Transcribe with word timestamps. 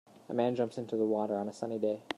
A 0.29 0.33
man 0.33 0.55
jumps 0.55 0.79
into 0.79 0.97
the 0.97 1.05
water 1.05 1.37
on 1.37 1.47
a 1.47 1.53
sunny 1.53 1.77
day. 1.77 2.01